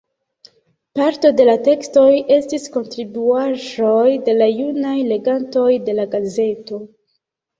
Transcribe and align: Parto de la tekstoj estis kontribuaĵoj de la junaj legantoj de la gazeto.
Parto 0.99 1.29
de 1.39 1.43
la 1.49 1.53
tekstoj 1.67 2.05
estis 2.35 2.63
kontribuaĵoj 2.77 4.07
de 4.29 4.35
la 4.39 4.47
junaj 4.53 4.95
legantoj 5.13 5.69
de 5.91 5.95
la 6.01 6.07
gazeto. 6.15 6.81